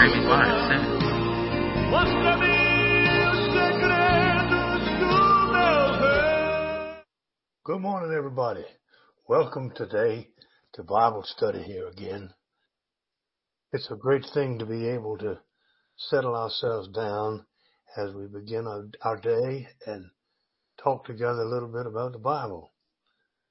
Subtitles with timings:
[0.00, 1.00] streaming live soon.
[7.64, 8.64] Good morning, everybody.
[9.28, 10.28] Welcome today
[10.74, 12.30] to Bible study here again.
[13.72, 15.38] It's a great thing to be able to
[15.96, 17.44] settle ourselves down
[17.98, 20.06] as we begin our, our day and
[20.82, 22.72] talk together a little bit about the Bible.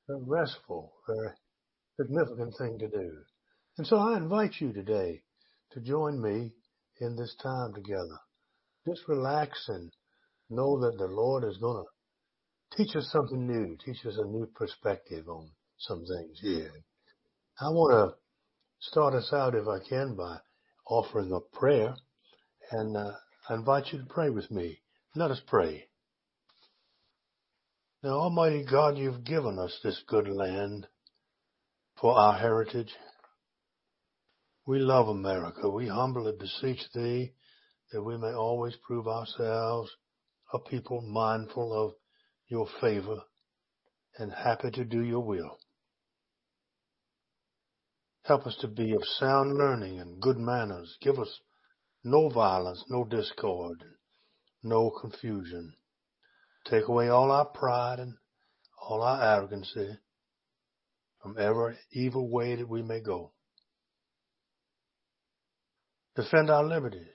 [0.08, 1.30] Very restful, very
[2.00, 3.12] significant thing to do.
[3.78, 5.22] And so I invite you today
[5.72, 6.52] to join me
[7.00, 8.20] in this time together.
[8.88, 9.92] Just relax and
[10.50, 14.48] know that the Lord is going to teach us something new, teach us a new
[14.56, 16.72] perspective on some things here.
[17.60, 18.18] I want to
[18.80, 20.38] start us out, if I can, by
[20.88, 21.96] offering a prayer,
[22.72, 23.12] and uh,
[23.50, 24.80] I invite you to pray with me.
[25.16, 25.86] Let us pray.
[28.04, 30.88] Now, Almighty God, you've given us this good land
[32.00, 32.94] for our heritage.
[34.70, 35.68] We love America.
[35.68, 37.34] We humbly beseech thee
[37.92, 39.90] that we may always prove ourselves
[40.54, 41.96] a people mindful of
[42.50, 43.24] your favor
[44.20, 45.58] and happy to do your will.
[48.26, 51.00] Help us to be of sound learning and good manners.
[51.02, 51.40] Give us
[52.04, 53.84] no violence, no discord,
[54.62, 55.74] no confusion.
[56.70, 58.14] Take away all our pride and
[58.88, 59.98] all our arrogancy
[61.24, 63.32] from every evil way that we may go.
[66.20, 67.08] Defend our liberties.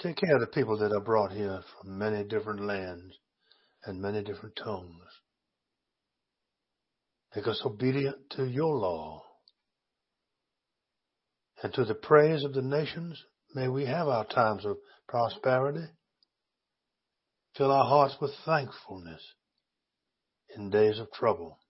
[0.00, 3.14] Take care of the people that are brought here from many different lands
[3.84, 5.04] and many different tongues.
[7.36, 9.22] Make us obedient to your law.
[11.62, 13.22] And to the praise of the nations,
[13.54, 15.86] may we have our times of prosperity.
[17.56, 19.22] Fill our hearts with thankfulness
[20.56, 21.60] in days of trouble.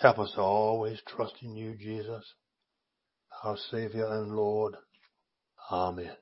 [0.00, 2.34] Help us to always trust in you, Jesus,
[3.42, 4.76] our Savior and Lord.
[5.70, 6.12] Amen.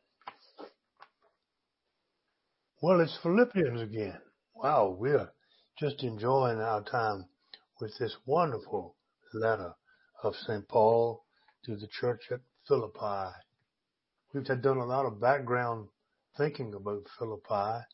[2.80, 4.18] Well, it's Philippians again.
[4.54, 5.30] Wow, we're
[5.78, 7.26] just enjoying our time
[7.80, 8.96] with this wonderful
[9.34, 9.74] letter
[10.22, 10.66] of St.
[10.66, 11.24] Paul
[11.64, 13.32] to the church at Philippi.
[14.32, 15.88] We've done a lot of background
[16.38, 17.84] thinking about Philippi,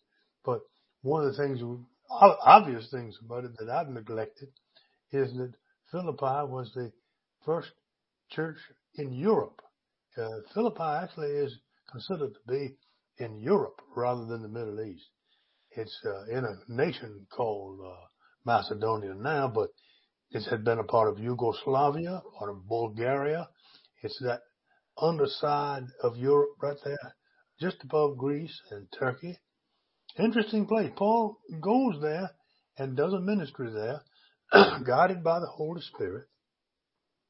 [0.44, 0.60] but
[1.02, 1.60] one of the things,
[2.10, 4.50] obvious things about it that I've neglected
[5.10, 5.54] is that
[5.90, 6.92] Philippi was the
[7.44, 7.70] first
[8.30, 8.58] church
[8.98, 9.60] in Europe.
[10.16, 11.58] Uh, Philippi actually is
[11.90, 12.76] considered to be
[13.18, 15.08] in Europe rather than the Middle East.
[15.70, 18.06] It's uh, in a nation called uh,
[18.44, 19.70] Macedonia now, but
[20.30, 23.48] it had been a part of Yugoslavia, or of Bulgaria.
[24.02, 24.40] It's that
[25.00, 27.14] underside of Europe right there,
[27.60, 29.38] just above Greece and Turkey.
[30.18, 30.90] Interesting place.
[30.96, 32.30] Paul goes there
[32.78, 34.02] and does a ministry there,
[34.84, 36.26] guided by the Holy Spirit.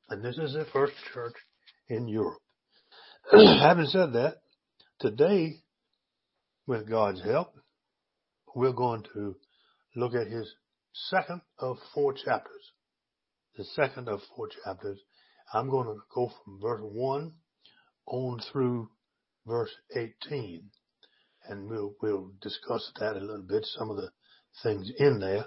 [0.08, 1.34] And this is the first church
[1.88, 2.40] in Europe.
[3.32, 4.36] Having said that,
[5.00, 5.56] today
[6.66, 7.54] with God's help,
[8.54, 9.36] we're going to
[9.94, 10.52] look at his
[10.92, 12.72] second of four chapters.
[13.56, 14.98] The second of four chapters.
[15.52, 17.32] I'm going to go from verse 1
[18.06, 18.88] on through
[19.46, 20.70] verse 18.
[21.48, 24.10] And we'll, we'll discuss that a little bit, some of the
[24.62, 25.46] things in there.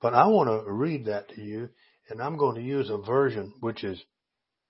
[0.00, 1.70] But I want to read that to you,
[2.10, 4.02] and I'm going to use a version which is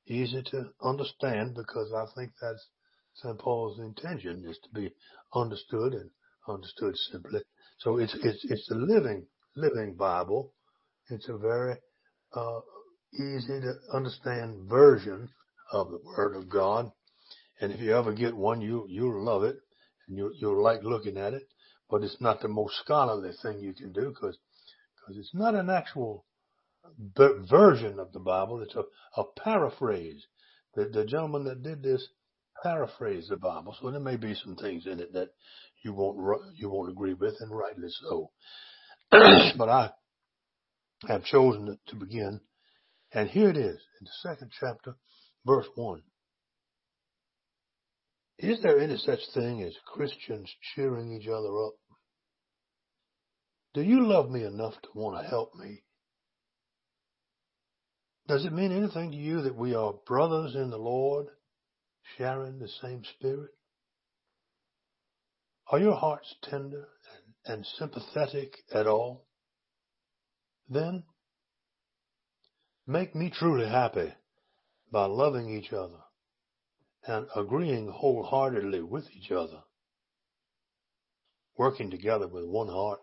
[0.07, 2.67] easy to understand because I think that's
[3.15, 3.39] St.
[3.39, 4.95] Paul's intention is to be
[5.35, 6.11] understood and
[6.49, 7.43] understood simply.
[7.79, 10.55] So it's it's it's a living living Bible.
[11.11, 11.77] It's a very
[12.33, 12.61] uh,
[13.15, 15.29] easy to understand version
[15.73, 16.91] of the Word of God.
[17.61, 19.57] And if you ever get one, you you'll love it
[20.09, 21.43] and you you'll like looking at it.
[21.91, 24.39] But it's not the most scholarly thing you can do because
[24.97, 26.25] because it's not an actual
[27.17, 28.63] version of the Bible.
[28.63, 28.85] It's a,
[29.21, 30.27] a paraphrase.
[30.75, 32.07] The, the gentleman that did this
[32.63, 35.31] paraphrased the Bible, so there may be some things in it that
[35.85, 36.19] you won't
[36.55, 38.31] you won't agree with, and rightly so.
[39.11, 39.91] but I
[41.09, 42.41] have chosen to begin,
[43.13, 44.97] and here it is in the second chapter,
[45.45, 46.03] verse one.
[48.39, 51.75] Is there any such thing as Christians cheering each other up?
[53.75, 55.83] Do you love me enough to want to help me?
[58.29, 61.29] Does it mean anything to you that we are brothers in the Lord?
[62.17, 63.51] sharing the same spirit?
[65.69, 66.89] Are your hearts tender
[67.47, 69.27] and, and sympathetic at all?
[70.69, 71.05] Then
[72.87, 74.13] make me truly happy
[74.91, 76.01] by loving each other
[77.07, 79.63] and agreeing wholeheartedly with each other,
[81.57, 83.01] working together with one heart,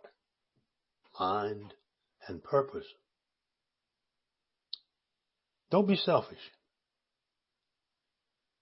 [1.19, 1.73] mind,
[2.27, 2.85] and purpose.
[5.71, 6.39] Don't be selfish.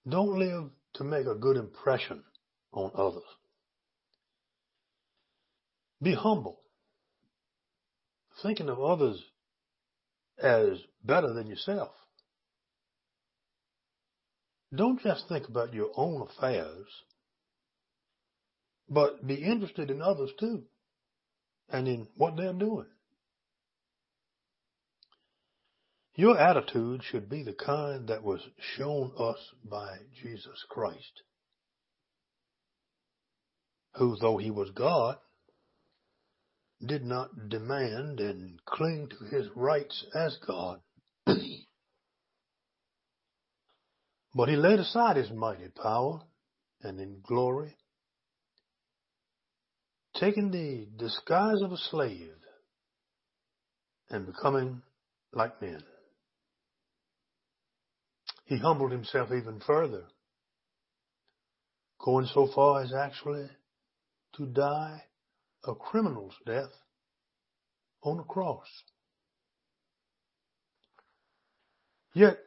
[0.08, 2.24] Don't live to make a good impression
[2.72, 3.24] on others.
[6.02, 6.60] Be humble,
[8.42, 9.22] thinking of others
[10.42, 11.92] as better than yourself.
[14.76, 16.88] Don't just think about your own affairs,
[18.90, 20.64] but be interested in others too
[21.70, 22.88] and in what they're doing.
[26.18, 28.42] Your attitude should be the kind that was
[28.76, 31.22] shown us by Jesus Christ,
[33.94, 35.18] who, though he was God,
[36.84, 40.82] did not demand and cling to his rights as God,
[44.34, 46.22] but he laid aside his mighty power
[46.82, 47.78] and in glory,
[50.16, 52.34] taking the disguise of a slave
[54.10, 54.82] and becoming
[55.32, 55.84] like men.
[58.48, 60.06] He humbled himself even further,
[62.00, 63.50] going so far as actually
[64.38, 65.04] to die
[65.66, 66.72] a criminal's death
[68.04, 68.68] on a cross.
[72.14, 72.40] Yet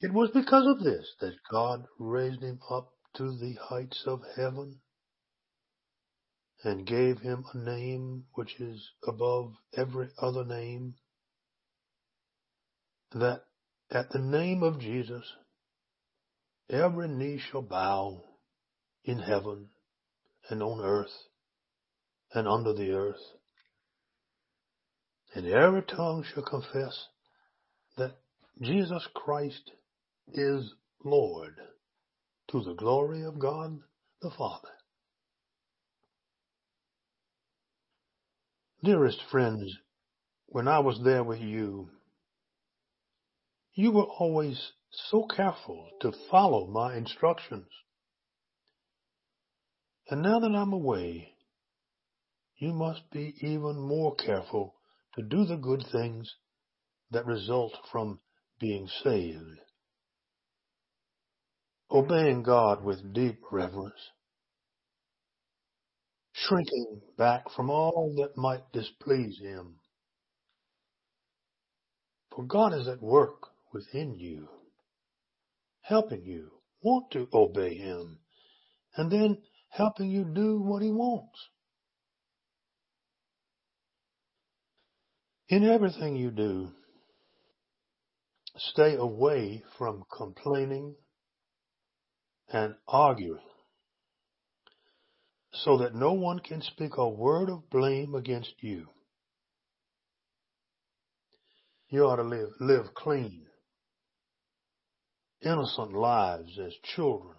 [0.00, 4.80] it was because of this that God raised him up to the heights of heaven
[6.62, 10.94] and gave him a name which is above every other name,
[13.12, 13.47] that
[13.90, 15.24] at the name of Jesus
[16.70, 18.22] every knee shall bow
[19.04, 19.68] in heaven
[20.50, 21.12] and on earth
[22.34, 23.20] and under the earth.
[25.34, 27.06] And every tongue shall confess
[27.96, 28.16] that
[28.60, 29.70] Jesus Christ
[30.32, 30.74] is
[31.04, 31.54] Lord
[32.50, 33.78] to the glory of God
[34.20, 34.68] the Father.
[38.82, 39.76] Dearest friends,
[40.46, 41.90] when I was there with you,
[43.78, 47.68] you were always so careful to follow my instructions.
[50.10, 51.34] And now that I'm away,
[52.56, 54.74] you must be even more careful
[55.14, 56.28] to do the good things
[57.12, 58.18] that result from
[58.58, 59.60] being saved.
[61.88, 64.10] Obeying God with deep reverence,
[66.32, 69.76] shrinking back from all that might displease Him.
[72.34, 74.48] For God is at work within you,
[75.82, 76.50] helping you
[76.82, 78.18] want to obey Him,
[78.96, 79.38] and then
[79.70, 81.48] helping you do what He wants.
[85.48, 86.72] In everything you do,
[88.56, 90.94] stay away from complaining
[92.52, 93.40] and arguing
[95.52, 98.88] so that no one can speak a word of blame against you.
[101.88, 103.46] You ought to live, live clean,
[105.42, 107.36] innocent lives as children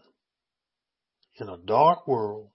[1.39, 2.49] in a dark world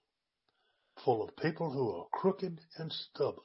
[1.03, 3.43] full of people who are crooked and stubborn.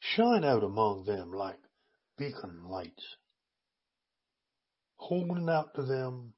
[0.00, 1.58] Shine out among them like
[2.16, 3.04] beacon lights,
[4.96, 6.32] holding out to them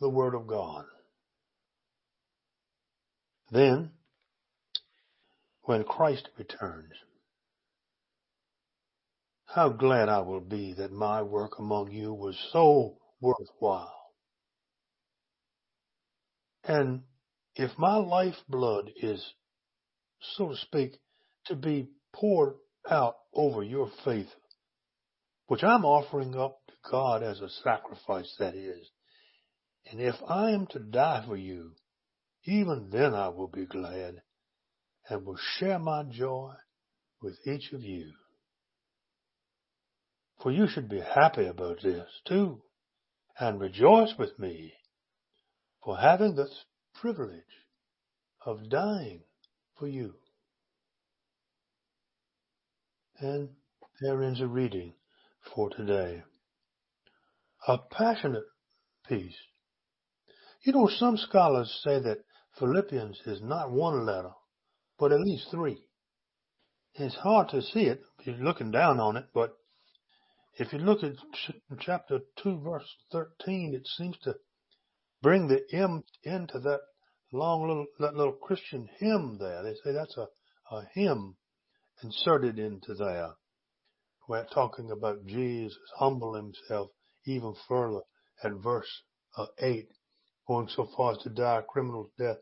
[0.00, 0.84] the Word of God.
[3.50, 3.92] Then,
[5.62, 6.92] when Christ returns,
[9.48, 13.94] how glad I will be that my work among you was so worthwhile.
[16.64, 17.02] And
[17.54, 19.26] if my lifeblood is,
[20.36, 20.92] so to speak,
[21.46, 22.56] to be poured
[22.90, 24.28] out over your faith,
[25.46, 28.90] which I'm offering up to God as a sacrifice that is.
[29.90, 31.72] And if I am to die for you,
[32.44, 34.20] even then I will be glad
[35.08, 36.52] and will share my joy
[37.22, 38.12] with each of you.
[40.42, 42.62] For you should be happy about this too
[43.38, 44.74] and rejoice with me
[45.84, 46.64] for having this
[46.94, 47.42] privilege
[48.44, 49.22] of dying
[49.78, 50.14] for you.
[53.20, 53.50] And
[54.00, 54.94] there ends a reading
[55.54, 56.22] for today.
[57.66, 58.44] A passionate
[59.08, 59.36] piece.
[60.62, 62.24] You know, some scholars say that
[62.58, 64.32] Philippians is not one letter,
[64.98, 65.82] but at least three.
[66.94, 69.56] It's hard to see it if you're looking down on it, but
[70.58, 71.12] if you look at
[71.80, 74.34] chapter 2 verse 13, it seems to
[75.22, 76.80] bring the M into that
[77.32, 79.62] long little, that little Christian hymn there.
[79.62, 80.26] They say that's a,
[80.74, 81.36] a hymn
[82.02, 83.30] inserted into there.
[84.28, 86.90] We're talking about Jesus humble himself
[87.24, 88.00] even further
[88.42, 88.90] at verse
[89.36, 89.88] uh, 8,
[90.46, 92.36] going so far as to die a criminal's death.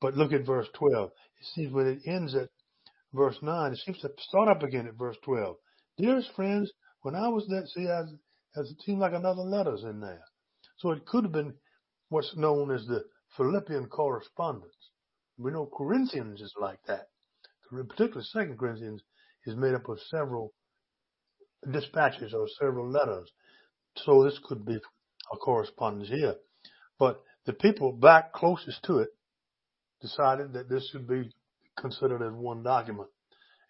[0.00, 1.10] But look at verse 12.
[1.40, 2.48] It seems when it ends at
[3.12, 5.56] verse 9, it seems to start up again at verse 12.
[5.98, 6.70] Dearest friends,
[7.08, 10.20] when I was there, see, as it seems like another letter's in there.
[10.76, 11.54] So it could have been
[12.10, 13.02] what's known as the
[13.34, 14.76] Philippian correspondence.
[15.38, 17.08] We know Corinthians is like that.
[17.70, 19.00] Particularly Second Corinthians
[19.46, 20.52] is made up of several
[21.72, 23.30] dispatches or several letters.
[23.96, 24.76] So this could be
[25.32, 26.34] a correspondence here.
[26.98, 29.08] But the people back closest to it
[30.02, 31.30] decided that this should be
[31.74, 33.08] considered as one document.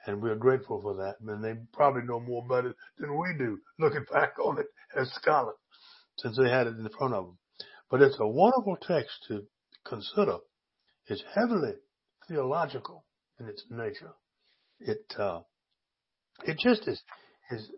[0.06, 1.16] And we're grateful for that.
[1.20, 5.10] And they probably know more about it than we do, looking back on it as
[5.12, 5.56] scholars,
[6.18, 7.38] since they had it in front of them.
[7.90, 9.44] But it's a wonderful text to
[9.86, 10.36] consider.
[11.06, 11.74] It's heavily
[12.28, 13.04] theological
[13.40, 14.12] in its nature.
[14.80, 15.40] It uh,
[16.44, 17.02] it just is
[17.50, 17.70] is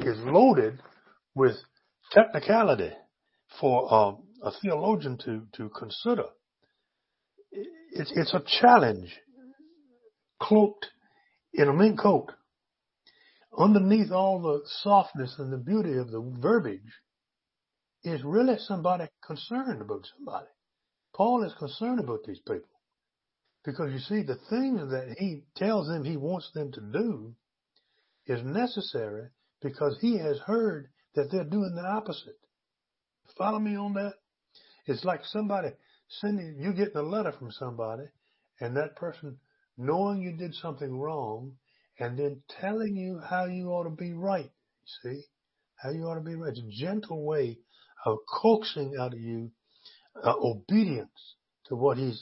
[0.00, 0.80] is loaded
[1.34, 1.56] with
[2.12, 2.92] technicality
[3.58, 6.26] for um, a theologian to to consider.
[7.92, 9.16] It's it's a challenge
[10.40, 10.86] cloaked
[11.56, 12.32] in a mink coat.
[13.58, 16.80] Underneath all the softness and the beauty of the verbiage
[18.04, 20.46] is really somebody concerned about somebody.
[21.14, 22.68] Paul is concerned about these people.
[23.64, 27.34] Because you see, the things that he tells them he wants them to do
[28.26, 29.28] is necessary
[29.62, 32.38] because he has heard that they're doing the opposite.
[33.36, 34.14] Follow me on that?
[34.86, 35.70] It's like somebody
[36.08, 38.04] sending, you getting a letter from somebody
[38.60, 39.38] and that person
[39.76, 41.52] knowing you did something wrong
[41.98, 44.50] and then telling you how you ought to be right.
[45.02, 45.22] See?
[45.76, 46.50] How you ought to be right.
[46.50, 47.58] It's a gentle way
[48.04, 49.50] of coaxing out of you
[50.22, 52.14] uh, obedience to what he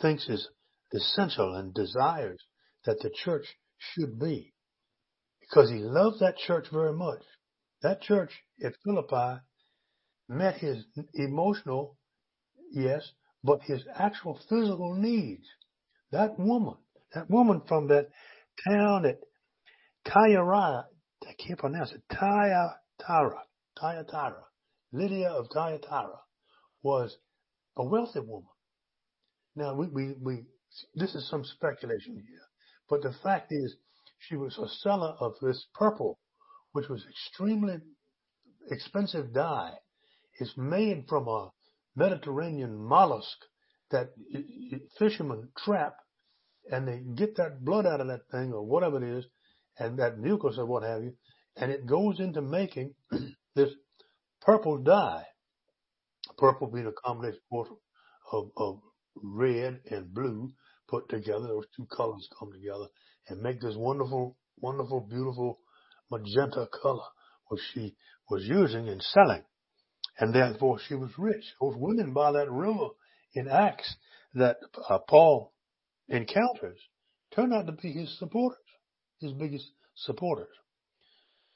[0.00, 0.48] thinks is
[0.92, 2.40] essential and desires
[2.84, 4.54] that the church should be.
[5.40, 7.22] Because he loved that church very much.
[7.82, 8.30] That church
[8.64, 9.40] at Philippi
[10.28, 11.96] met his emotional,
[12.72, 15.46] yes, but his actual physical needs.
[16.10, 16.76] That woman,
[17.14, 18.08] that woman from that
[18.66, 19.20] town at
[20.06, 20.84] Tyra,
[21.26, 23.42] I can't pronounce it, Thyatira,
[23.78, 24.44] Thyatira,
[24.92, 26.20] Lydia of Thyatira
[26.82, 27.16] was
[27.76, 28.48] a wealthy woman.
[29.54, 30.44] Now we, we, we
[30.94, 32.46] this is some speculation here,
[32.88, 33.76] but the fact is
[34.18, 36.18] she was a seller of this purple,
[36.72, 37.78] which was extremely
[38.70, 39.74] expensive dye.
[40.40, 41.50] It's made from a
[41.96, 43.38] Mediterranean mollusk
[43.90, 44.10] that
[44.98, 45.94] fishermen trap
[46.70, 49.24] and they get that blood out of that thing or whatever it is
[49.78, 51.14] and that mucus or what have you,
[51.56, 52.94] and it goes into making
[53.54, 53.70] this
[54.40, 55.24] purple dye.
[56.36, 57.40] Purple being a combination
[58.32, 58.80] of, of
[59.16, 60.50] red and blue
[60.88, 61.48] put together.
[61.48, 62.86] Those two colors come together
[63.28, 65.58] and make this wonderful, wonderful, beautiful
[66.10, 67.02] magenta color,
[67.48, 67.96] which she
[68.30, 69.42] was using and selling.
[70.18, 71.44] And therefore she was rich.
[71.60, 72.88] Those women by that river
[73.38, 73.96] in Acts
[74.34, 74.56] that
[74.88, 75.52] uh, Paul
[76.08, 76.78] encounters
[77.34, 78.58] turn out to be his supporters,
[79.20, 80.48] his biggest supporters.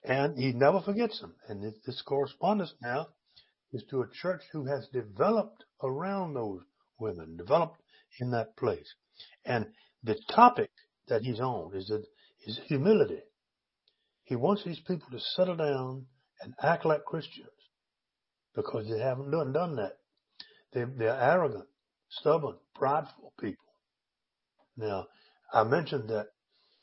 [0.05, 1.35] And he never forgets them.
[1.49, 3.09] And this correspondence now
[3.73, 6.61] is to a church who has developed around those
[6.99, 7.81] women, developed
[8.21, 8.95] in that place.
[9.45, 9.67] And
[10.03, 10.71] the topic
[11.09, 11.91] that he's on is
[12.47, 13.21] is humility.
[14.25, 16.07] He wants these people to settle down
[16.41, 17.49] and act like Christians
[18.55, 19.99] because they haven't done, done that.
[20.73, 21.67] They, they're arrogant,
[22.21, 23.65] stubborn, prideful people.
[24.77, 25.07] Now,
[25.53, 26.29] I mentioned that,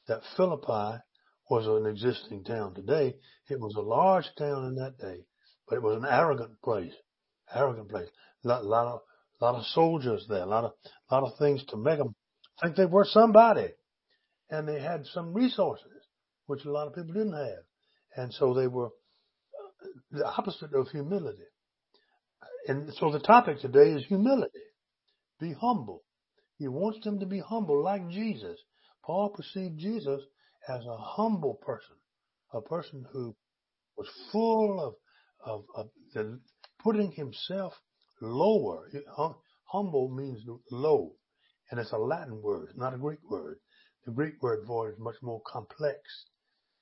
[0.08, 1.02] that Philippi
[1.50, 3.16] was an existing town today.
[3.50, 5.26] It was a large town in that day,
[5.68, 6.94] but it was an arrogant place,
[7.54, 8.10] arrogant place.
[8.46, 9.00] A lot, lot of,
[9.42, 10.72] lot of soldiers there, a lot of,
[11.12, 12.16] lot of things to make them
[12.62, 13.70] think they were somebody.
[14.50, 15.86] And they had some resources,
[16.48, 17.64] which a lot of people didn't have.
[18.16, 21.44] And so they were uh, the opposite of humility.
[22.68, 24.60] And so the topic today is humility.
[25.40, 26.04] Be humble.
[26.58, 28.60] He wants them to be humble like Jesus.
[29.06, 30.22] Paul perceived Jesus
[30.68, 31.96] as a humble person,
[32.54, 33.36] a person who
[33.98, 34.96] was full of,
[35.46, 36.40] of, of the,
[36.80, 37.74] putting himself
[38.22, 38.90] lower.
[39.66, 40.42] Humble means
[40.72, 41.14] low.
[41.72, 43.60] And it's a Latin word, not a Greek word.
[44.06, 46.00] The Greek word for it is much more complex.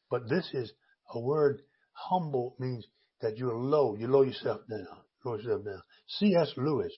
[0.10, 0.72] But this is
[1.14, 1.62] a word,
[1.92, 2.88] humble means
[3.22, 3.96] that you're low.
[3.96, 4.88] You lower yourself down.
[5.26, 5.82] Lower yourself down.
[6.08, 6.54] C.S.
[6.56, 6.94] Lewis,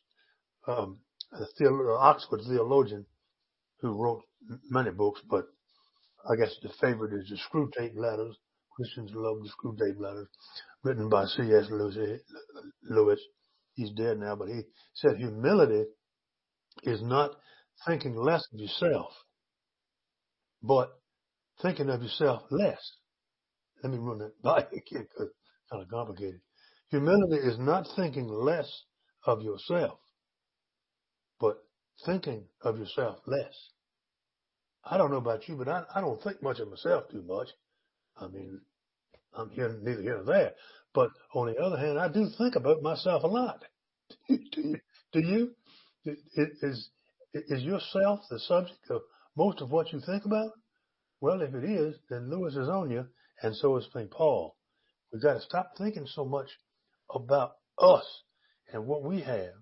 [0.67, 0.99] um,
[1.33, 3.05] a theolo- uh, Oxford theologian
[3.81, 4.23] who wrote
[4.69, 5.45] many books, but
[6.29, 8.35] I guess the favorite is the Screwtape Letters.
[8.75, 10.27] Christians love the Screwtape Letters,
[10.83, 11.65] written by C.S.
[11.71, 12.05] Uh,
[12.89, 13.19] Lewis.
[13.73, 14.61] He's dead now, but he
[14.93, 15.85] said humility
[16.83, 17.31] is not
[17.85, 19.11] thinking less of yourself,
[20.61, 20.89] but
[21.61, 22.79] thinking of yourself less.
[23.83, 26.41] Let me run that by again because it's kind of complicated.
[26.89, 28.69] Humility is not thinking less
[29.25, 29.99] of yourself,
[32.05, 33.69] thinking of yourself less.
[34.83, 37.47] I don't know about you, but I, I don't think much of myself too much.
[38.17, 38.61] I mean,
[39.33, 40.51] I'm here, neither here nor there.
[40.93, 43.63] But on the other hand, I do think about myself a lot.
[44.27, 44.79] do you?
[45.11, 45.55] Do you?
[46.05, 46.89] Is,
[47.33, 49.01] is yourself the subject of
[49.37, 50.51] most of what you think about?
[51.21, 53.05] Well, if it is, then Lewis is on you,
[53.41, 54.09] and so is St.
[54.09, 54.55] Paul.
[55.11, 56.49] We've got to stop thinking so much
[57.13, 58.05] about us
[58.71, 59.53] and what we have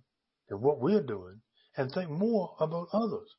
[0.50, 1.42] and what we're doing
[1.78, 3.30] and think more about others.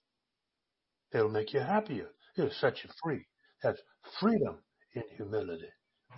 [1.12, 2.09] It'll make you happier.
[2.37, 3.26] It'll set you free.
[3.62, 3.80] That's
[4.21, 4.59] freedom
[4.95, 5.68] in humility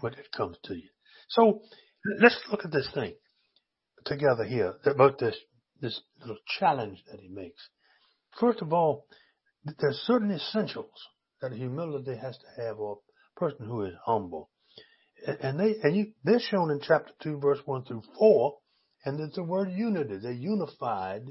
[0.00, 0.88] when it comes to you.
[1.30, 1.62] So
[2.20, 3.14] let's look at this thing
[4.04, 5.36] together here about this,
[5.80, 7.68] this little challenge that he makes.
[8.38, 9.06] First of all,
[9.78, 10.92] there's certain essentials
[11.40, 12.98] that humility has to have or
[13.36, 14.50] a person who is humble.
[15.26, 18.56] And they, and you, they're shown in chapter 2 verse 1 through 4
[19.04, 20.18] and there's the word unity.
[20.20, 21.22] They're unified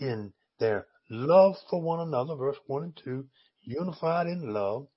[0.00, 3.24] in their love for one another, verse 1 and 2,
[3.62, 4.88] unified in love,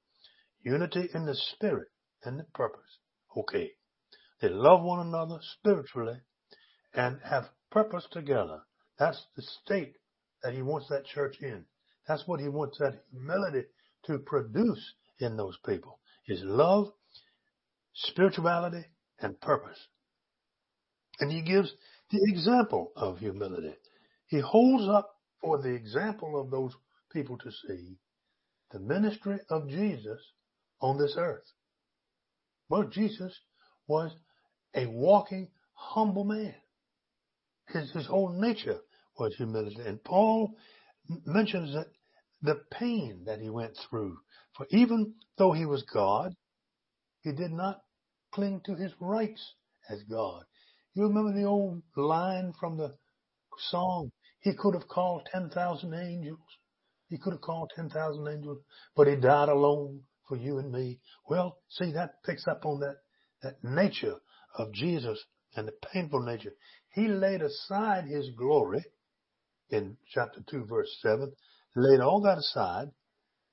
[0.62, 1.90] unity in the spirit
[2.24, 3.00] and the purpose.
[3.38, 3.72] Okay.
[4.42, 6.20] They love one another spiritually
[6.94, 8.62] and have purpose together.
[9.00, 9.96] That's the state
[10.44, 11.66] that he wants that church in.
[12.08, 13.68] That's what he wants that humility
[14.06, 16.92] to produce in those people is love,
[17.94, 18.86] spirituality,
[19.20, 19.80] and purpose.
[21.20, 21.72] And he gives
[22.12, 23.76] the example of humility.
[24.34, 25.12] He holds up
[25.42, 26.74] for the example of those
[27.12, 27.98] people to see
[28.72, 30.20] the ministry of Jesus
[30.82, 31.46] on this earth.
[32.68, 33.40] Well, Jesus
[33.88, 34.12] was
[34.76, 36.56] a walking, humble man.
[37.68, 38.80] His, his whole nature
[39.20, 39.84] was humility.
[39.86, 40.56] And Paul
[41.28, 41.92] mentions that
[42.42, 44.18] the pain that he went through.
[44.58, 46.34] For even though he was God,
[47.22, 47.82] he did not
[48.34, 49.54] cling to his rights
[49.92, 50.44] as God.
[50.96, 52.96] You remember the old line from the
[53.70, 54.12] song?
[54.44, 56.40] He could have called 10,000 angels.
[57.10, 58.60] He could have called 10,000 angels,
[58.96, 61.00] but he died alone for you and me.
[61.30, 62.98] Well, see, that picks up on that,
[63.42, 64.18] that nature
[64.58, 65.24] of Jesus
[65.56, 66.54] and the painful nature.
[66.94, 68.84] He laid aside his glory
[69.70, 71.32] in chapter 2 verse 7,
[71.76, 72.92] laid all that aside,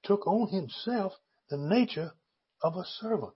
[0.03, 1.13] took on himself
[1.51, 2.13] the nature
[2.63, 3.35] of a servant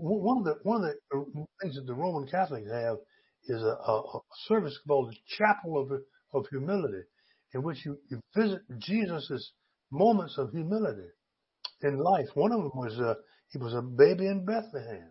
[0.00, 2.98] one of the one of the things that the Roman Catholics have
[3.48, 5.90] is a, a, service called the Chapel of
[6.32, 7.04] of Humility,
[7.54, 9.52] in which you, you visit Jesus's
[9.90, 11.08] moments of humility
[11.82, 12.26] in life.
[12.34, 13.14] One of them was uh,
[13.50, 15.10] he was a baby in Bethlehem.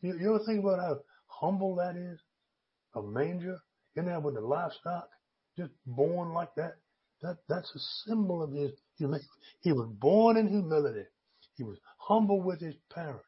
[0.00, 2.20] You, you ever think about how humble that is?
[2.94, 3.58] A manger
[3.96, 5.08] in there with the livestock,
[5.56, 6.74] just born like that.
[7.22, 9.26] That that's a symbol of his humility.
[9.62, 11.04] He was born in humility.
[11.56, 13.24] He was humble with his parents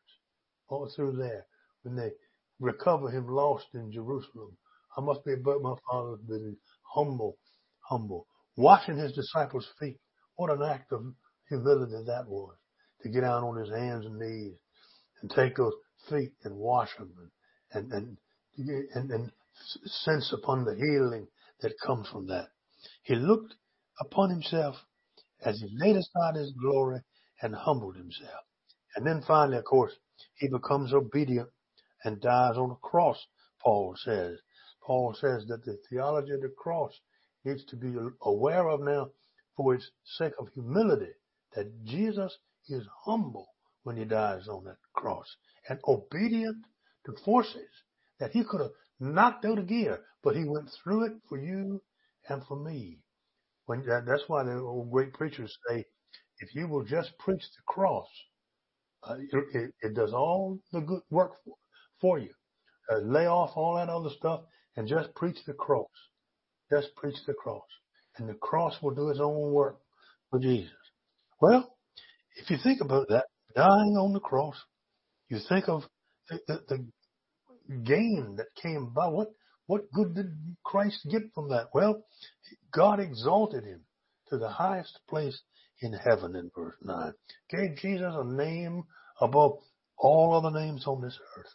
[0.68, 1.46] all through there
[1.82, 2.10] when they
[2.60, 4.56] recover him lost in Jerusalem.
[4.96, 6.56] I must be about my father's business.
[6.94, 7.36] Humble,
[7.80, 8.26] humble.
[8.56, 9.98] Washing his disciples' feet.
[10.36, 11.02] What an act of
[11.48, 12.54] humility that was.
[13.02, 14.54] To get down on his hands and knees
[15.20, 15.74] and take those
[16.08, 17.12] feet and wash them
[17.72, 18.16] and, and,
[18.56, 19.30] and, and, and
[19.84, 21.28] sense upon the healing
[21.60, 22.48] that comes from that.
[23.02, 23.54] He looked
[24.00, 24.76] upon himself
[25.44, 27.00] as he laid aside his glory
[27.42, 28.44] and humbled himself.
[28.94, 29.92] And then finally, of course,
[30.36, 31.48] he becomes obedient
[32.04, 33.26] and dies on the cross,
[33.62, 34.38] Paul says.
[34.82, 36.92] Paul says that the theology of the cross
[37.44, 39.10] needs to be aware of now
[39.56, 41.12] for its sake of humility,
[41.54, 43.48] that Jesus is humble
[43.82, 45.36] when he dies on that cross
[45.68, 46.64] and obedient
[47.06, 47.68] to forces
[48.18, 51.82] that he could have knocked out a gear, but he went through it for you
[52.28, 52.98] and for me.
[53.66, 55.84] When that's why the old great preachers say,
[56.38, 58.08] if you will just preach the cross,
[59.02, 59.16] uh,
[59.54, 61.54] it, it, does all the good work for,
[62.00, 62.30] for you.
[62.90, 64.42] Uh, lay off all that other stuff
[64.76, 65.88] and just preach the cross.
[66.70, 67.66] Just preach the cross.
[68.16, 69.78] And the cross will do its own work
[70.30, 70.70] for Jesus.
[71.40, 71.76] Well,
[72.36, 74.56] if you think about that, dying on the cross,
[75.28, 75.82] you think of
[76.28, 79.08] the, the, the gain that came by.
[79.08, 79.28] What,
[79.66, 80.32] what good did
[80.64, 81.68] Christ get from that?
[81.74, 82.04] Well,
[82.72, 83.80] God exalted him
[84.28, 85.40] to the highest place
[85.80, 87.12] in heaven in verse 9.
[87.50, 88.84] Gave Jesus a name
[89.20, 89.58] above
[89.98, 91.54] all other names on this earth.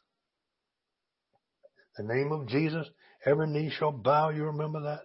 [1.98, 2.88] The name of Jesus,
[3.26, 4.30] every knee shall bow.
[4.30, 5.02] You remember that?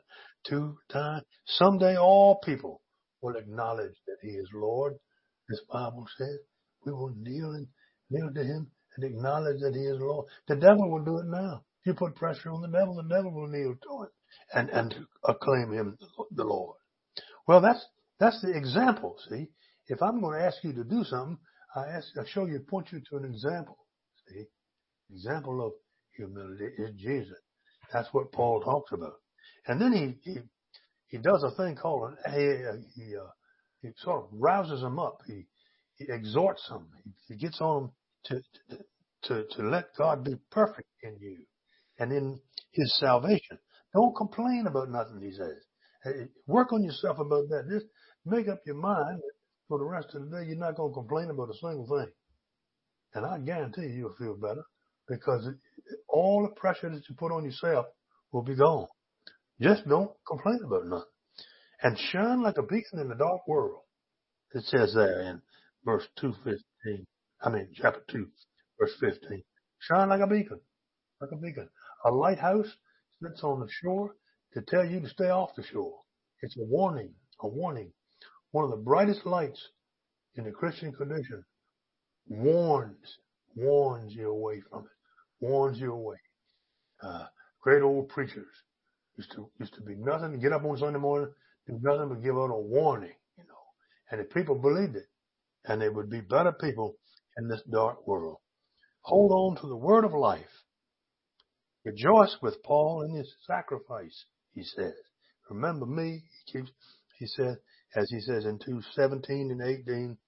[0.48, 1.24] Two times.
[1.46, 2.80] Someday all people
[3.20, 4.94] will acknowledge that he is Lord.
[5.48, 6.38] This Bible says
[6.84, 7.66] we will kneel and
[8.10, 10.26] kneel to him and acknowledge that he is Lord.
[10.48, 11.62] The devil will do it now.
[11.80, 14.10] If you put pressure on the devil, the devil will kneel to it
[14.54, 14.94] and, and
[15.24, 15.96] acclaim him
[16.30, 16.76] the Lord.
[17.46, 17.84] Well, that's
[18.18, 19.48] that's the example, see?
[19.88, 21.38] If I'm going to ask you to do something,
[21.76, 23.76] I ask, I show you, point you to an example,
[24.28, 24.44] see?
[25.12, 25.72] Example of
[26.16, 27.38] humility is Jesus.
[27.92, 29.14] That's what Paul talks about.
[29.66, 30.38] And then he, he,
[31.08, 32.62] he does a thing called, he,
[32.94, 33.30] he, uh,
[33.82, 35.18] he sort of rouses them up.
[35.26, 35.46] He,
[35.96, 36.88] he exhorts them.
[37.04, 37.92] He, he gets on them
[38.26, 38.78] to,
[39.24, 41.38] to, to, let God be perfect in you
[41.98, 42.40] and in
[42.72, 43.58] his salvation.
[43.94, 45.56] Don't complain about nothing, he says.
[46.04, 47.68] Hey, work on yourself about that.
[47.70, 47.86] Just
[48.24, 49.32] make up your mind that
[49.68, 52.12] for the rest of the day you're not going to complain about a single thing.
[53.14, 54.64] And I guarantee you you'll feel better
[55.08, 55.48] because
[56.08, 57.86] all the pressure that you put on yourself
[58.32, 58.86] will be gone.
[59.60, 61.06] Just don't complain about nothing.
[61.82, 63.80] And shine like a beacon in the dark world.
[64.52, 65.42] It says there in
[65.84, 67.06] verse 215.
[67.42, 68.26] I mean, chapter 2,
[68.80, 69.42] verse 15.
[69.80, 70.60] Shine like a beacon,
[71.20, 71.68] like a beacon.
[72.04, 72.70] A lighthouse
[73.22, 74.14] sits on the shore
[74.54, 75.98] to tell you to stay off the shore.
[76.42, 77.92] It's a warning, a warning.
[78.52, 79.62] One of the brightest lights
[80.34, 81.44] in the Christian condition
[82.28, 83.18] warns,
[83.54, 84.95] warns you away from it,
[85.40, 86.16] warns you away.
[87.02, 87.26] Uh,
[87.60, 88.46] great old preachers
[89.16, 91.32] used to, used to be nothing get up on Sunday morning,
[91.66, 93.64] do nothing but give out a warning, you know,
[94.10, 95.06] and if people believed it
[95.64, 96.96] and they would be better people
[97.36, 98.38] in this dark world.
[99.02, 100.64] Hold on to the word of life.
[101.84, 104.94] Rejoice with Paul in his sacrifice, he says.
[105.48, 106.72] Remember me, he keeps,
[107.18, 107.58] he said,
[107.94, 110.18] as he says in 2:17 and 18,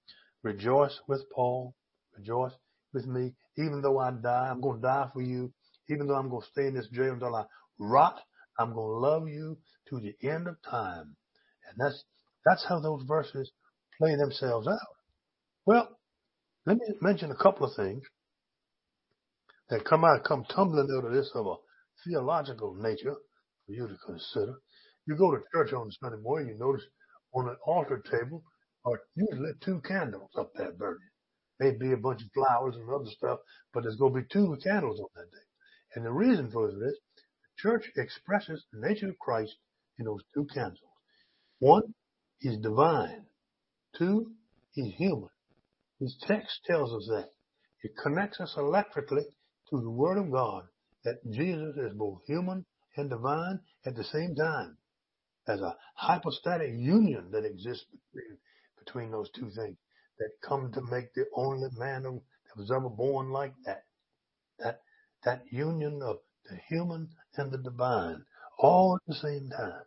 [0.43, 1.75] rejoice with Paul,
[2.17, 2.53] rejoice
[2.93, 5.53] with me, even though I die, I'm going to die for you,
[5.91, 7.45] even though I'm going to stay in this jail until I
[7.79, 8.19] rot,
[8.59, 9.59] I'm going to love you
[9.91, 11.17] to the end of time.
[11.69, 12.05] And that's,
[12.45, 13.51] that's how those verses
[13.99, 14.79] play themselves out.
[15.67, 15.89] Well,
[16.67, 18.03] let me mention a couple of things
[19.71, 21.55] that come out, come tumbling out of this of a
[22.07, 23.17] theological nature
[23.67, 24.55] for you to consider.
[25.07, 26.85] You go to church on Sunday morning, you notice
[27.35, 28.43] on an altar table
[28.87, 31.01] uh, are usually two candles up there burning.
[31.61, 33.41] Maybe a bunch of flowers and other stuff,
[33.73, 35.45] but there's going to be two candles on that day.
[35.95, 37.23] And the reason for this, the
[37.57, 39.57] church expresses the nature of Christ
[39.99, 40.81] in those two candles.
[41.59, 41.95] One,
[42.39, 43.27] he's divine.
[43.97, 44.33] Two,
[44.73, 45.31] he's human.
[46.01, 47.31] This text tells us that.
[47.83, 49.25] It connects us electrically
[49.71, 50.65] to the Word of God
[51.05, 52.65] that Jesus is both human
[52.97, 54.77] and divine at the same time.
[55.49, 58.39] As a hypostatic union that exists between,
[58.85, 59.77] between those two things
[60.19, 63.85] that come to make the only man that was ever born like that.
[64.59, 64.81] That,
[65.25, 66.19] that union of
[66.51, 68.25] the human and the divine
[68.59, 69.83] all at the same time.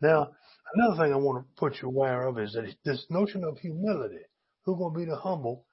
[0.00, 0.30] Now,
[0.74, 4.24] another thing I want to put you aware of is that this notion of humility
[4.64, 5.64] who's going to be the humble,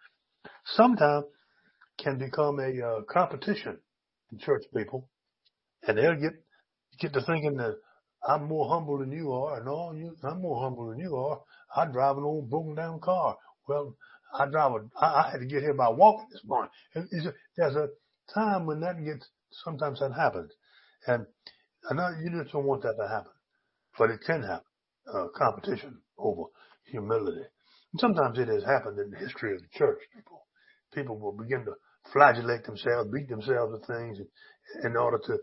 [0.65, 1.25] sometimes
[1.99, 3.77] can become a uh, competition
[4.31, 5.09] in church people,
[5.87, 6.33] and they'll get
[6.99, 7.75] get to thinking that
[8.27, 9.63] I'm more humble than you are.
[9.63, 11.41] No, you, I'm more humble than you are.
[11.75, 13.37] I drive an old broken down car.
[13.67, 13.95] Well,
[14.33, 14.79] I drive a.
[14.99, 16.71] I, I had to get here by walking this morning.
[17.55, 17.89] There's a
[18.33, 19.27] time when that gets.
[19.63, 20.51] Sometimes that happens,
[21.07, 21.25] and
[21.89, 23.31] I know you just don't want that to happen,
[23.97, 24.65] but it can happen.
[25.13, 26.43] Uh, competition over
[26.89, 27.43] humility.
[27.91, 29.99] And sometimes it has happened in the history of the church.
[30.15, 30.47] People,
[30.93, 31.73] people will begin to
[32.11, 35.37] flagellate themselves, beat themselves with things in, in order to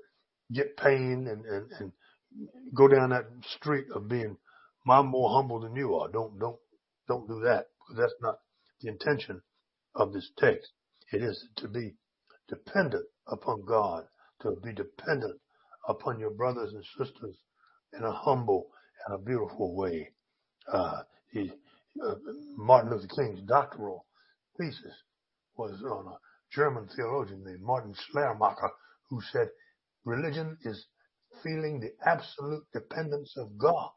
[0.52, 1.92] get pain and, and, and
[2.74, 4.36] go down that street of being,
[4.88, 6.08] I'm more humble than you are.
[6.10, 6.58] Don't, don't,
[7.06, 8.36] don't do that that's not
[8.80, 9.40] the intention
[9.94, 10.70] of this text.
[11.12, 11.94] It is to be
[12.48, 14.04] dependent upon God,
[14.42, 15.40] to be dependent
[15.88, 17.36] upon your brothers and sisters
[17.96, 18.66] in a humble
[19.06, 20.10] and a beautiful way.
[20.72, 21.50] Uh, he,
[22.04, 22.14] uh,
[22.56, 24.06] Martin Luther King's doctoral
[24.58, 24.94] thesis
[25.56, 26.18] was on a
[26.52, 28.70] German theologian named Martin Schleiermacher
[29.08, 29.48] who said
[30.04, 30.86] religion is
[31.42, 33.90] feeling the absolute dependence of God.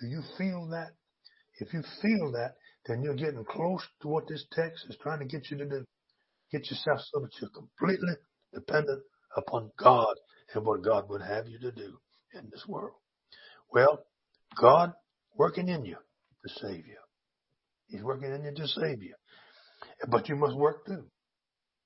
[0.00, 0.90] Do you feel that?
[1.58, 2.54] If you feel that,
[2.86, 5.84] then you're getting close to what this text is trying to get you to do.
[6.50, 8.14] Get yourself so that you're completely
[8.52, 9.02] dependent
[9.36, 10.14] upon God
[10.54, 11.98] and what God would have you to do
[12.34, 12.96] in this world.
[13.72, 14.04] Well,
[14.60, 14.92] God
[15.36, 16.98] working in you to save you.
[17.86, 19.14] He's working in you to save you.
[20.08, 21.04] But you must work too.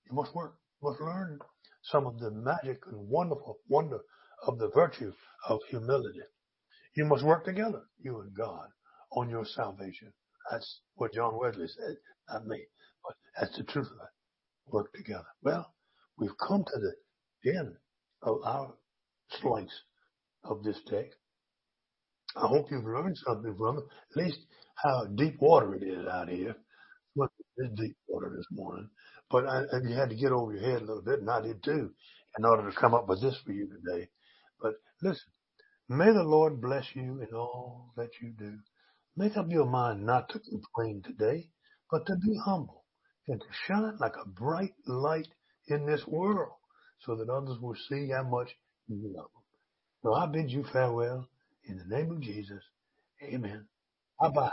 [0.08, 0.54] You must work.
[0.82, 1.38] You must learn
[1.82, 4.00] some of the magic and wonderful wonder
[4.46, 5.12] of the virtue
[5.48, 6.20] of humility.
[6.96, 8.68] You must work together, you and God,
[9.12, 10.12] on your salvation.
[10.50, 11.96] That's what John Wesley said,
[12.30, 12.62] not me,
[13.04, 14.72] but that's the truth of it.
[14.72, 15.26] Work together.
[15.42, 15.74] Well,
[16.18, 16.80] we've come to
[17.44, 17.74] the end
[18.22, 18.74] of our
[19.40, 19.82] slice
[20.44, 21.18] of this text.
[22.36, 23.84] I hope you've learned something from it.
[24.12, 24.38] At least
[24.76, 26.56] how deep water it is out here.
[27.16, 28.90] Look, it's deep water this morning.
[29.30, 31.62] But I, you had to get over your head a little bit, and I did
[31.62, 31.90] too,
[32.38, 34.08] in order to come up with this for you today.
[34.60, 35.32] But listen,
[35.88, 38.58] may the Lord bless you in all that you do.
[39.16, 41.48] Make up your mind not to complain today,
[41.90, 42.84] but to be humble
[43.28, 45.28] and to shine like a bright light
[45.68, 46.52] in this world
[47.06, 48.48] so that others will see how much
[48.88, 49.42] you love them.
[50.02, 51.28] So I bid you farewell
[51.68, 52.62] in the name of Jesus.
[53.22, 53.66] Amen.
[54.20, 54.50] Bye bye.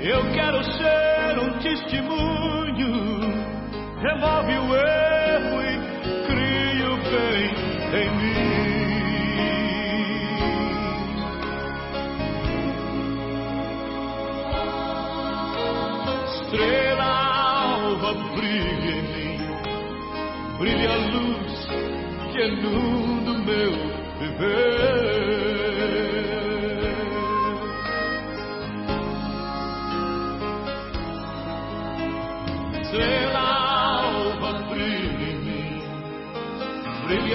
[0.00, 2.57] Eu quero ser um testemunho.
[4.18, 5.78] devolve o erro e
[6.26, 7.42] cria o bem
[7.94, 8.48] em mim.
[16.26, 17.10] Estrela
[17.74, 19.38] alva brilha em mim,
[20.58, 21.54] brilha a luz
[22.32, 23.72] que é no meu
[24.18, 25.07] viver.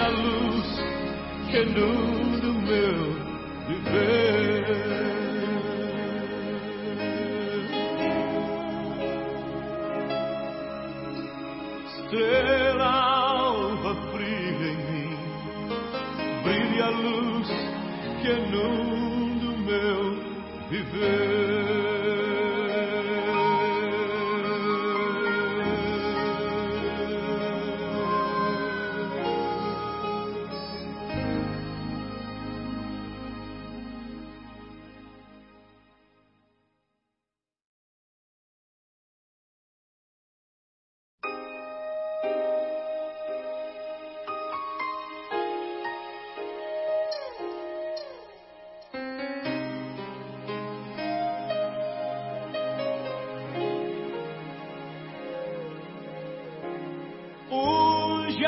[0.03, 0.67] A luz
[1.49, 2.97] que inunda o meu
[3.67, 4.65] viver.
[11.87, 15.17] Estrela alva brilha em mim,
[16.43, 17.47] brilha a luz
[18.21, 19.99] que inunda o meu
[20.69, 21.32] viver.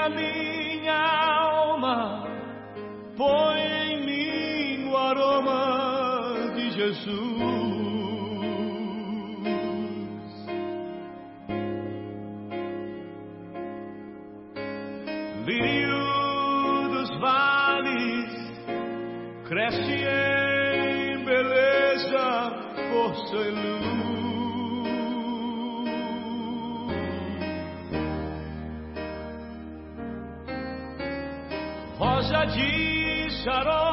[0.05, 0.44] Unge
[33.45, 33.84] De Sharon